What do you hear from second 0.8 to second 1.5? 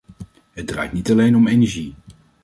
niet alleen om